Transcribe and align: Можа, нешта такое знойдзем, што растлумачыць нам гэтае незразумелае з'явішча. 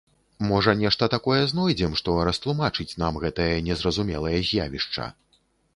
Можа, 0.51 0.73
нешта 0.79 1.09
такое 1.15 1.37
знойдзем, 1.51 1.93
што 2.01 2.17
растлумачыць 2.31 2.89
нам 3.05 3.21
гэтае 3.27 3.55
незразумелае 3.69 4.37
з'явішча. 4.51 5.11